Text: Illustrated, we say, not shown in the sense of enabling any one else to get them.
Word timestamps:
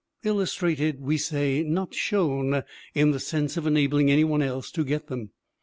Illustrated, 0.23 0.99
we 0.99 1.15
say, 1.15 1.61
not 1.61 1.93
shown 1.93 2.63
in 2.95 3.11
the 3.11 3.19
sense 3.19 3.55
of 3.55 3.67
enabling 3.67 4.09
any 4.09 4.23
one 4.23 4.41
else 4.41 4.71
to 4.71 4.83
get 4.83 5.09
them. 5.09 5.29